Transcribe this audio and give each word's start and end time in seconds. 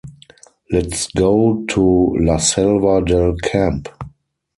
Let's 0.71 1.09
go 1.11 1.63
to 1.67 1.83
la 2.17 2.37
Selva 2.39 3.01
del 3.03 3.35
Camp. 3.35 3.87